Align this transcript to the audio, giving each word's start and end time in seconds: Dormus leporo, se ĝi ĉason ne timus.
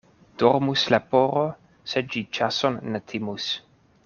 Dormus 0.43 0.85
leporo, 0.93 1.43
se 1.93 2.05
ĝi 2.15 2.27
ĉason 2.39 2.81
ne 2.95 3.07
timus. 3.13 3.49